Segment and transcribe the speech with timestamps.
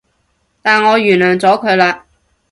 [0.63, 2.01] 但我原諒咗佢喇